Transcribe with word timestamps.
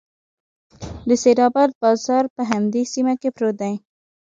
د 1.07 1.09
سیدآباد 1.23 1.69
بازار 1.81 2.23
په 2.35 2.41
همدې 2.51 2.83
سیمه 2.93 3.13
کې 3.21 3.29
پروت 3.35 3.55
دی. 3.61 3.73